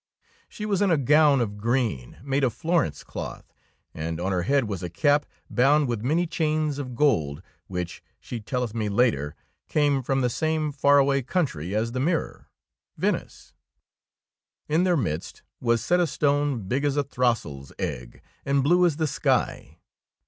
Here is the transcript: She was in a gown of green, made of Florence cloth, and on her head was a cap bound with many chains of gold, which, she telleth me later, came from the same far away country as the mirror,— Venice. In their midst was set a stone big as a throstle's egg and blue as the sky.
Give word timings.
She 0.49 0.65
was 0.65 0.81
in 0.81 0.89
a 0.89 0.97
gown 0.97 1.41
of 1.41 1.59
green, 1.59 2.17
made 2.23 2.43
of 2.43 2.55
Florence 2.55 3.03
cloth, 3.03 3.53
and 3.93 4.19
on 4.19 4.31
her 4.31 4.41
head 4.41 4.63
was 4.63 4.81
a 4.81 4.89
cap 4.89 5.27
bound 5.47 5.87
with 5.87 6.01
many 6.01 6.25
chains 6.25 6.79
of 6.79 6.95
gold, 6.95 7.43
which, 7.67 8.01
she 8.19 8.39
telleth 8.41 8.73
me 8.73 8.89
later, 8.89 9.35
came 9.67 10.01
from 10.01 10.21
the 10.21 10.27
same 10.31 10.71
far 10.71 10.97
away 10.97 11.21
country 11.21 11.75
as 11.75 11.91
the 11.91 11.99
mirror,— 11.99 12.49
Venice. 12.97 13.53
In 14.67 14.85
their 14.85 14.97
midst 14.97 15.43
was 15.59 15.83
set 15.85 15.99
a 15.99 16.07
stone 16.07 16.67
big 16.67 16.83
as 16.83 16.97
a 16.97 17.03
throstle's 17.03 17.71
egg 17.77 18.23
and 18.43 18.63
blue 18.63 18.87
as 18.87 18.95
the 18.95 19.05
sky. 19.05 19.77